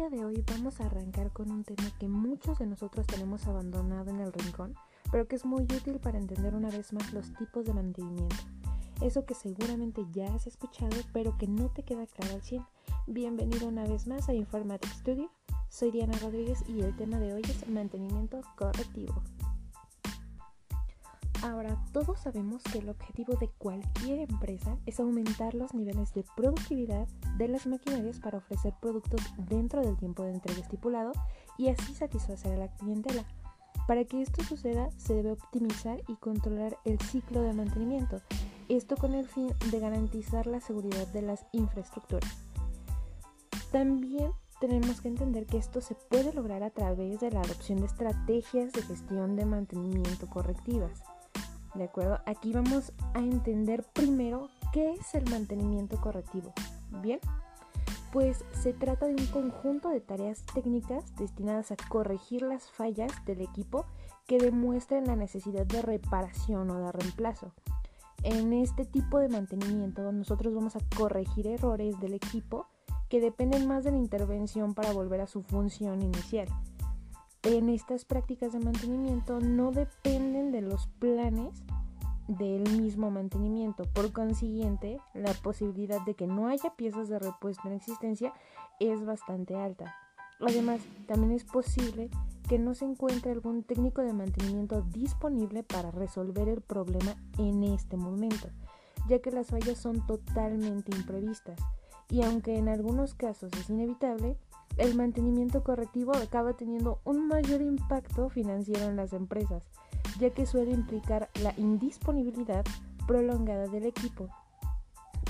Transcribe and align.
día 0.00 0.08
de 0.08 0.24
hoy 0.24 0.42
vamos 0.46 0.80
a 0.80 0.86
arrancar 0.86 1.30
con 1.30 1.50
un 1.50 1.62
tema 1.62 1.90
que 1.98 2.08
muchos 2.08 2.58
de 2.58 2.64
nosotros 2.64 3.06
tenemos 3.06 3.46
abandonado 3.46 4.08
en 4.08 4.20
el 4.20 4.32
rincón, 4.32 4.74
pero 5.12 5.28
que 5.28 5.36
es 5.36 5.44
muy 5.44 5.64
útil 5.64 5.98
para 6.00 6.16
entender 6.16 6.54
una 6.54 6.70
vez 6.70 6.94
más 6.94 7.12
los 7.12 7.34
tipos 7.34 7.66
de 7.66 7.74
mantenimiento. 7.74 8.36
Eso 9.02 9.26
que 9.26 9.34
seguramente 9.34 10.06
ya 10.12 10.34
has 10.34 10.46
escuchado, 10.46 10.96
pero 11.12 11.36
que 11.36 11.46
no 11.46 11.68
te 11.68 11.82
queda 11.82 12.06
claro 12.06 12.36
al 12.36 12.40
100. 12.40 12.64
Bienvenido 13.08 13.68
una 13.68 13.84
vez 13.84 14.06
más 14.06 14.26
a 14.30 14.32
Informatic 14.32 14.90
Studio. 14.90 15.30
Soy 15.68 15.90
Diana 15.90 16.16
Rodríguez 16.22 16.64
y 16.66 16.80
el 16.80 16.96
tema 16.96 17.18
de 17.18 17.34
hoy 17.34 17.42
es 17.42 17.68
mantenimiento 17.68 18.40
correctivo. 18.56 19.22
Ahora, 21.42 21.82
todos 21.92 22.20
sabemos 22.20 22.62
que 22.64 22.80
el 22.80 22.90
objetivo 22.90 23.34
de 23.34 23.48
cualquier 23.48 24.18
empresa 24.30 24.76
es 24.84 25.00
aumentar 25.00 25.54
los 25.54 25.72
niveles 25.72 26.12
de 26.12 26.24
productividad 26.36 27.08
de 27.38 27.48
las 27.48 27.66
maquinarias 27.66 28.20
para 28.20 28.38
ofrecer 28.38 28.74
productos 28.80 29.22
dentro 29.48 29.80
del 29.80 29.96
tiempo 29.96 30.22
de 30.22 30.32
entrega 30.32 30.60
estipulado 30.60 31.12
y 31.56 31.68
así 31.68 31.94
satisfacer 31.94 32.52
a 32.52 32.58
la 32.58 32.76
clientela. 32.76 33.24
Para 33.86 34.04
que 34.04 34.20
esto 34.20 34.44
suceda, 34.44 34.90
se 34.98 35.14
debe 35.14 35.32
optimizar 35.32 36.02
y 36.08 36.16
controlar 36.16 36.76
el 36.84 37.00
ciclo 37.00 37.40
de 37.40 37.54
mantenimiento, 37.54 38.20
esto 38.68 38.96
con 38.96 39.14
el 39.14 39.26
fin 39.26 39.48
de 39.70 39.80
garantizar 39.80 40.46
la 40.46 40.60
seguridad 40.60 41.06
de 41.08 41.22
las 41.22 41.46
infraestructuras. 41.52 42.30
También 43.72 44.32
tenemos 44.60 45.00
que 45.00 45.08
entender 45.08 45.46
que 45.46 45.56
esto 45.56 45.80
se 45.80 45.94
puede 45.94 46.34
lograr 46.34 46.62
a 46.62 46.70
través 46.70 47.18
de 47.18 47.30
la 47.30 47.40
adopción 47.40 47.80
de 47.80 47.86
estrategias 47.86 48.72
de 48.72 48.82
gestión 48.82 49.36
de 49.36 49.46
mantenimiento 49.46 50.28
correctivas. 50.28 51.02
¿De 51.74 51.84
acuerdo? 51.84 52.20
Aquí 52.26 52.52
vamos 52.52 52.92
a 53.14 53.18
entender 53.20 53.84
primero 53.92 54.48
qué 54.72 54.92
es 54.92 55.14
el 55.14 55.28
mantenimiento 55.30 56.00
correctivo. 56.00 56.52
Bien, 57.00 57.20
pues 58.12 58.44
se 58.52 58.72
trata 58.72 59.06
de 59.06 59.14
un 59.14 59.26
conjunto 59.26 59.90
de 59.90 60.00
tareas 60.00 60.44
técnicas 60.52 61.14
destinadas 61.16 61.70
a 61.70 61.76
corregir 61.88 62.42
las 62.42 62.70
fallas 62.70 63.12
del 63.24 63.40
equipo 63.40 63.86
que 64.26 64.38
demuestren 64.38 65.06
la 65.06 65.16
necesidad 65.16 65.64
de 65.66 65.82
reparación 65.82 66.70
o 66.70 66.78
de 66.78 66.92
reemplazo. 66.92 67.52
En 68.22 68.52
este 68.52 68.84
tipo 68.84 69.18
de 69.18 69.28
mantenimiento 69.28 70.10
nosotros 70.12 70.54
vamos 70.54 70.76
a 70.76 70.80
corregir 70.96 71.46
errores 71.46 71.98
del 72.00 72.14
equipo 72.14 72.66
que 73.08 73.20
dependen 73.20 73.66
más 73.66 73.84
de 73.84 73.92
la 73.92 73.96
intervención 73.96 74.74
para 74.74 74.92
volver 74.92 75.20
a 75.20 75.26
su 75.26 75.42
función 75.42 76.02
inicial 76.02 76.48
en 77.42 77.68
estas 77.68 78.04
prácticas 78.04 78.52
de 78.52 78.60
mantenimiento 78.60 79.40
no 79.40 79.72
dependen 79.72 80.52
de 80.52 80.60
los 80.60 80.86
planes 80.98 81.64
del 82.28 82.62
mismo 82.78 83.10
mantenimiento. 83.10 83.84
Por 83.92 84.12
consiguiente, 84.12 85.00
la 85.14 85.32
posibilidad 85.34 86.00
de 86.04 86.14
que 86.14 86.26
no 86.26 86.48
haya 86.48 86.70
piezas 86.76 87.08
de 87.08 87.18
repuesto 87.18 87.66
en 87.66 87.74
existencia 87.74 88.32
es 88.78 89.04
bastante 89.04 89.56
alta. 89.56 89.94
Además, 90.40 90.80
también 91.06 91.32
es 91.32 91.44
posible 91.44 92.08
que 92.48 92.58
no 92.58 92.74
se 92.74 92.84
encuentre 92.84 93.32
algún 93.32 93.62
técnico 93.62 94.02
de 94.02 94.12
mantenimiento 94.12 94.82
disponible 94.82 95.62
para 95.62 95.90
resolver 95.90 96.48
el 96.48 96.60
problema 96.60 97.14
en 97.38 97.62
este 97.64 97.96
momento, 97.96 98.48
ya 99.08 99.20
que 99.20 99.30
las 99.30 99.48
fallas 99.48 99.78
son 99.78 100.06
totalmente 100.06 100.96
imprevistas. 100.96 101.58
Y 102.08 102.22
aunque 102.22 102.56
en 102.56 102.68
algunos 102.68 103.14
casos 103.14 103.52
es 103.52 103.70
inevitable, 103.70 104.36
el 104.76 104.94
mantenimiento 104.94 105.62
correctivo 105.62 106.14
acaba 106.14 106.54
teniendo 106.54 107.00
un 107.04 107.26
mayor 107.26 107.60
impacto 107.60 108.28
financiero 108.28 108.84
en 108.84 108.96
las 108.96 109.12
empresas, 109.12 109.62
ya 110.18 110.30
que 110.30 110.46
suele 110.46 110.72
implicar 110.72 111.28
la 111.42 111.54
indisponibilidad 111.56 112.64
prolongada 113.06 113.66
del 113.66 113.86
equipo. 113.86 114.28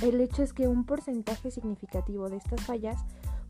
El 0.02 0.20
hecho 0.20 0.42
es 0.42 0.52
que 0.52 0.68
un 0.68 0.84
porcentaje 0.84 1.50
significativo 1.50 2.28
de 2.28 2.36
estas 2.36 2.62
fallas 2.62 3.04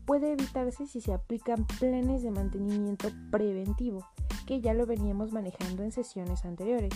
puede 0.05 0.33
evitarse 0.33 0.87
si 0.87 0.99
se 0.99 1.13
aplican 1.13 1.65
planes 1.79 2.23
de 2.23 2.31
mantenimiento 2.31 3.09
preventivo, 3.29 4.05
que 4.45 4.59
ya 4.59 4.73
lo 4.73 4.85
veníamos 4.85 5.31
manejando 5.31 5.83
en 5.83 5.91
sesiones 5.91 6.45
anteriores. 6.45 6.93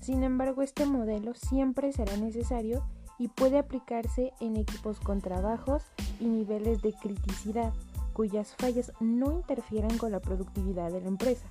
Sin 0.00 0.22
embargo, 0.22 0.62
este 0.62 0.86
modelo 0.86 1.34
siempre 1.34 1.92
será 1.92 2.16
necesario 2.16 2.84
y 3.18 3.28
puede 3.28 3.58
aplicarse 3.58 4.32
en 4.40 4.56
equipos 4.56 5.00
con 5.00 5.20
trabajos 5.20 5.84
y 6.20 6.26
niveles 6.26 6.82
de 6.82 6.92
criticidad 6.92 7.72
cuyas 8.16 8.56
fallas 8.56 8.92
no 8.98 9.30
interfieran 9.30 9.98
con 9.98 10.10
la 10.10 10.20
productividad 10.20 10.90
de 10.90 11.02
la 11.02 11.08
empresa. 11.08 11.46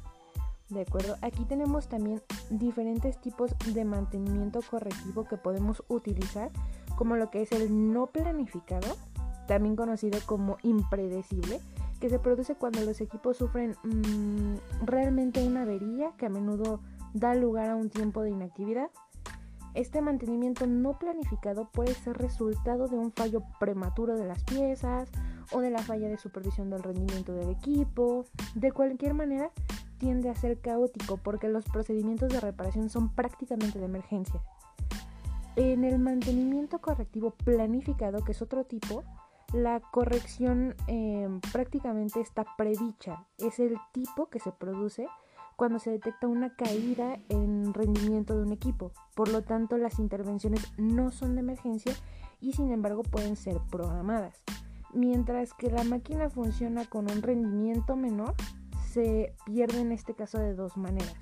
De 0.69 0.81
acuerdo, 0.81 1.15
aquí 1.21 1.45
tenemos 1.45 1.87
también 1.87 2.23
diferentes 2.49 3.21
tipos 3.21 3.51
de 3.71 3.85
mantenimiento 3.85 4.61
correctivo 4.67 5.25
que 5.25 5.37
podemos 5.37 5.83
utilizar, 5.89 6.49
como 6.97 7.17
lo 7.17 7.29
que 7.29 7.43
es 7.43 7.51
el 7.51 7.93
no 7.93 8.07
planificado, 8.07 8.97
también 9.47 9.75
conocido 9.75 10.17
como 10.25 10.57
impredecible, 10.63 11.61
que 11.99 12.09
se 12.09 12.17
produce 12.17 12.55
cuando 12.55 12.81
los 12.81 12.99
equipos 12.99 13.37
sufren 13.37 13.75
mm, 13.83 14.85
realmente 14.87 15.45
una 15.45 15.61
avería 15.61 16.13
que 16.17 16.25
a 16.25 16.29
menudo 16.29 16.79
da 17.13 17.35
lugar 17.35 17.69
a 17.69 17.75
un 17.75 17.91
tiempo 17.91 18.23
de 18.23 18.31
inactividad. 18.31 18.89
Este 19.75 20.01
mantenimiento 20.01 20.65
no 20.67 20.97
planificado 20.97 21.69
puede 21.69 21.93
ser 21.93 22.17
resultado 22.17 22.87
de 22.87 22.95
un 22.95 23.11
fallo 23.11 23.43
prematuro 23.59 24.15
de 24.15 24.25
las 24.25 24.41
piezas 24.45 25.09
o 25.51 25.59
de 25.59 25.69
la 25.69 25.79
falla 25.79 26.07
de 26.07 26.17
supervisión 26.17 26.69
del 26.69 26.81
rendimiento 26.81 27.33
del 27.33 27.49
equipo. 27.49 28.25
De 28.55 28.71
cualquier 28.71 29.13
manera, 29.13 29.51
tiende 29.97 30.29
a 30.29 30.35
ser 30.35 30.61
caótico 30.61 31.17
porque 31.17 31.49
los 31.49 31.65
procedimientos 31.65 32.29
de 32.29 32.39
reparación 32.39 32.89
son 32.89 33.13
prácticamente 33.13 33.77
de 33.77 33.85
emergencia. 33.85 34.41
En 35.57 35.83
el 35.83 35.99
mantenimiento 35.99 36.79
correctivo 36.79 37.31
planificado, 37.31 38.23
que 38.23 38.31
es 38.31 38.41
otro 38.41 38.63
tipo, 38.63 39.03
la 39.53 39.81
corrección 39.81 40.75
em, 40.87 41.41
prácticamente 41.51 42.21
está 42.21 42.45
predicha. 42.57 43.25
Es 43.37 43.59
el 43.59 43.77
tipo 43.91 44.27
que 44.29 44.39
se 44.39 44.53
produce 44.53 45.07
cuando 45.55 45.79
se 45.79 45.91
detecta 45.91 46.27
una 46.27 46.55
caída 46.55 47.19
en 47.29 47.73
rendimiento 47.73 48.35
de 48.35 48.43
un 48.43 48.51
equipo. 48.51 48.91
Por 49.15 49.29
lo 49.29 49.41
tanto, 49.41 49.77
las 49.77 49.99
intervenciones 49.99 50.73
no 50.77 51.11
son 51.11 51.35
de 51.35 51.41
emergencia 51.41 51.93
y 52.41 52.53
sin 52.53 52.71
embargo 52.71 53.03
pueden 53.03 53.35
ser 53.35 53.59
programadas 53.71 54.43
mientras 54.95 55.53
que 55.53 55.69
la 55.69 55.83
máquina 55.83 56.29
funciona 56.29 56.85
con 56.85 57.11
un 57.11 57.21
rendimiento 57.21 57.95
menor, 57.95 58.33
se 58.89 59.35
pierde 59.45 59.81
en 59.81 59.91
este 59.91 60.15
caso 60.15 60.39
de 60.39 60.55
dos 60.55 60.77
maneras. 60.77 61.13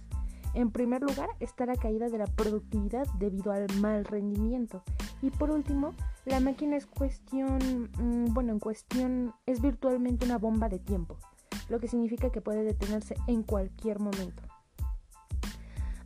En 0.53 0.69
primer 0.69 1.01
lugar 1.01 1.29
está 1.39 1.65
la 1.65 1.75
caída 1.75 2.09
de 2.09 2.19
la 2.19 2.27
productividad 2.27 3.07
debido 3.17 3.51
al 3.51 3.65
mal 3.79 4.05
rendimiento. 4.05 4.83
Y 5.23 5.31
por 5.31 5.49
último, 5.49 5.95
la 6.25 6.39
máquina 6.39 6.77
es 6.77 6.85
cuestión, 6.85 7.89
mm, 7.97 8.33
bueno, 8.33 8.53
en 8.53 8.59
cuestión 8.59 9.33
es 9.47 9.61
virtualmente 9.61 10.25
una 10.25 10.37
bomba 10.37 10.69
de 10.69 10.77
tiempo, 10.77 11.17
lo 11.73 11.79
que 11.79 11.87
significa 11.87 12.29
que 12.29 12.39
puede 12.39 12.63
detenerse 12.63 13.15
en 13.25 13.41
cualquier 13.41 13.99
momento. 13.99 14.43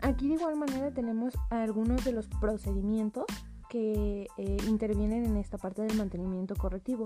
Aquí 0.01 0.29
de 0.29 0.35
igual 0.35 0.55
manera 0.55 0.91
tenemos 0.91 1.33
algunos 1.50 2.05
de 2.05 2.13
los 2.13 2.28
procedimientos 2.39 3.25
que 3.67 4.28
eh, 4.38 4.57
intervienen 4.66 5.25
en 5.25 5.35
esta 5.35 5.57
parte 5.57 5.81
del 5.81 5.97
mantenimiento 5.97 6.55
correctivo 6.55 7.05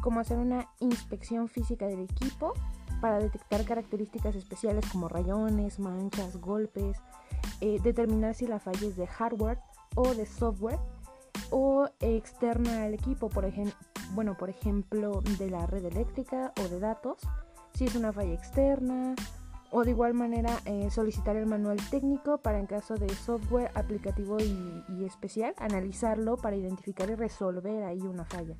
como 0.00 0.20
hacer 0.20 0.38
una 0.38 0.70
inspección 0.80 1.48
física 1.48 1.86
del 1.86 2.00
equipo 2.00 2.54
para 3.02 3.18
detectar 3.18 3.66
características 3.66 4.34
especiales 4.36 4.86
como 4.90 5.08
rayones, 5.08 5.78
manchas, 5.78 6.38
golpes, 6.38 6.96
eh, 7.60 7.78
determinar 7.82 8.34
si 8.34 8.46
la 8.46 8.58
falla 8.58 8.88
es 8.88 8.96
de 8.96 9.06
hardware 9.06 9.58
o 9.96 10.14
de 10.14 10.24
software 10.24 10.78
o 11.50 11.86
externa 12.00 12.84
al 12.84 12.94
equipo, 12.94 13.28
por, 13.28 13.44
bueno, 14.14 14.34
por 14.38 14.48
ejemplo 14.48 15.20
de 15.38 15.50
la 15.50 15.66
red 15.66 15.84
eléctrica 15.84 16.54
o 16.58 16.68
de 16.68 16.80
datos, 16.80 17.18
si 17.78 17.84
es 17.84 17.94
una 17.94 18.12
falla 18.12 18.32
externa, 18.32 19.14
o 19.70 19.84
de 19.84 19.92
igual 19.92 20.12
manera 20.12 20.50
eh, 20.64 20.90
solicitar 20.90 21.36
el 21.36 21.46
manual 21.46 21.76
técnico 21.90 22.38
para 22.38 22.58
en 22.58 22.66
caso 22.66 22.96
de 22.96 23.08
software 23.08 23.70
aplicativo 23.76 24.38
y 24.40 25.04
especial, 25.04 25.54
analizarlo 25.58 26.38
para 26.38 26.56
identificar 26.56 27.08
y 27.08 27.14
resolver 27.14 27.84
ahí 27.84 28.00
una 28.00 28.24
falla. 28.24 28.56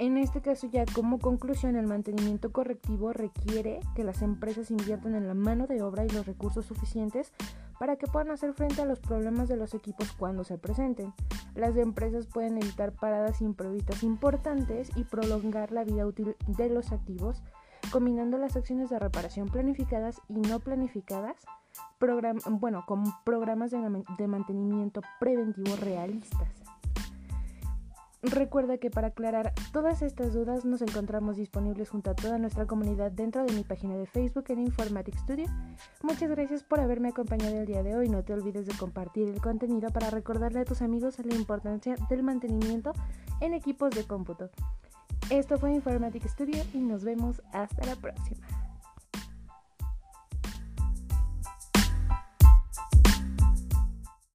En 0.00 0.18
este 0.18 0.40
caso 0.40 0.66
ya 0.66 0.84
como 0.86 1.18
conclusión 1.18 1.76
el 1.76 1.86
mantenimiento 1.86 2.52
correctivo 2.52 3.12
requiere 3.12 3.80
que 3.94 4.02
las 4.02 4.22
empresas 4.22 4.70
inviertan 4.72 5.14
en 5.14 5.26
la 5.28 5.34
mano 5.34 5.68
de 5.68 5.82
obra 5.82 6.04
y 6.04 6.08
los 6.08 6.26
recursos 6.26 6.66
suficientes 6.66 7.32
para 7.78 7.96
que 7.96 8.08
puedan 8.08 8.32
hacer 8.32 8.54
frente 8.54 8.82
a 8.82 8.86
los 8.86 8.98
problemas 8.98 9.48
de 9.48 9.56
los 9.56 9.72
equipos 9.72 10.12
cuando 10.12 10.42
se 10.42 10.58
presenten. 10.58 11.12
Las 11.54 11.76
empresas 11.76 12.26
pueden 12.26 12.56
evitar 12.58 12.92
paradas 12.92 13.40
imprevistas 13.40 14.02
importantes 14.02 14.90
y 14.96 15.04
prolongar 15.04 15.70
la 15.70 15.84
vida 15.84 16.06
útil 16.06 16.36
de 16.48 16.70
los 16.70 16.90
activos, 16.90 17.44
combinando 17.94 18.38
las 18.38 18.56
acciones 18.56 18.90
de 18.90 18.98
reparación 18.98 19.48
planificadas 19.48 20.20
y 20.28 20.40
no 20.40 20.58
planificadas, 20.58 21.36
bueno, 22.50 22.82
con 22.88 23.04
programas 23.22 23.70
de 23.70 24.26
mantenimiento 24.26 25.00
preventivo 25.20 25.76
realistas. 25.76 26.48
Recuerda 28.20 28.78
que 28.78 28.90
para 28.90 29.08
aclarar 29.08 29.52
todas 29.72 30.02
estas 30.02 30.32
dudas 30.32 30.64
nos 30.64 30.82
encontramos 30.82 31.36
disponibles 31.36 31.88
junto 31.88 32.10
a 32.10 32.14
toda 32.16 32.36
nuestra 32.36 32.66
comunidad 32.66 33.12
dentro 33.12 33.44
de 33.44 33.52
mi 33.52 33.62
página 33.62 33.96
de 33.96 34.06
Facebook 34.06 34.46
en 34.48 34.58
Informatic 34.58 35.16
Studio. 35.16 35.46
Muchas 36.02 36.30
gracias 36.30 36.64
por 36.64 36.80
haberme 36.80 37.10
acompañado 37.10 37.60
el 37.60 37.66
día 37.66 37.84
de 37.84 37.94
hoy. 37.94 38.08
No 38.08 38.24
te 38.24 38.32
olvides 38.32 38.66
de 38.66 38.76
compartir 38.76 39.28
el 39.28 39.40
contenido 39.40 39.90
para 39.90 40.10
recordarle 40.10 40.58
a 40.58 40.64
tus 40.64 40.82
amigos 40.82 41.16
la 41.24 41.36
importancia 41.36 41.94
del 42.08 42.24
mantenimiento 42.24 42.92
en 43.40 43.54
equipos 43.54 43.90
de 43.90 44.04
cómputo. 44.04 44.50
Esto 45.30 45.58
fue 45.58 45.72
Informatic 45.72 46.26
Studio 46.28 46.62
y 46.74 46.78
nos 46.78 47.02
vemos 47.02 47.42
hasta 47.52 47.86
la 47.86 47.96
próxima. 47.96 48.46